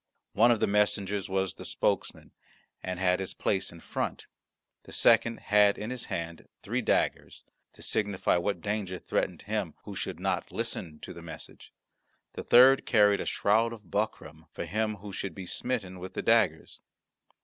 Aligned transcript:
One 0.33 0.49
of 0.49 0.59
the 0.59 0.65
messengers 0.65 1.29
was 1.29 1.53
the 1.53 1.63
spokesman, 1.63 2.31
and 2.81 2.99
had 2.99 3.19
his 3.19 3.35
place 3.35 3.71
in 3.71 3.81
front; 3.81 4.25
the 4.81 4.91
second 4.91 5.39
had 5.41 5.77
in 5.77 5.91
his 5.91 6.05
hand 6.05 6.47
three 6.63 6.81
daggers, 6.81 7.43
to 7.73 7.83
signify 7.83 8.37
what 8.37 8.61
danger 8.61 8.97
threatened 8.97 9.43
him 9.43 9.75
who 9.83 9.95
should 9.95 10.19
not 10.19 10.51
listen 10.51 10.97
to 11.01 11.13
the 11.13 11.21
message; 11.21 11.71
the 12.33 12.43
third 12.43 12.87
carried 12.87 13.21
a 13.21 13.25
shroud 13.25 13.73
of 13.73 13.91
buckram 13.91 14.45
for 14.51 14.65
him 14.65 14.95
who 14.95 15.13
should 15.13 15.35
be 15.35 15.45
smitten 15.45 15.99
with 15.99 16.15
the 16.15 16.23
daggers. 16.23 16.81